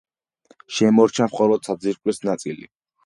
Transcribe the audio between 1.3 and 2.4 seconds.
მხოლოდ საძირკვლის